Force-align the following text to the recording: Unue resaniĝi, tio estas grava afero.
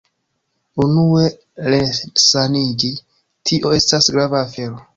Unue 0.85 1.27
resaniĝi, 1.67 2.91
tio 3.51 3.77
estas 3.81 4.13
grava 4.17 4.45
afero. 4.51 4.85